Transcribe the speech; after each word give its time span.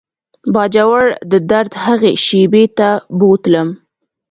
باجوړ 0.53 1.05
د 1.31 1.33
درد 1.51 1.73
هغې 1.85 2.13
شېبې 2.25 2.65
ته 2.77 2.89
بوتلم. 3.17 3.69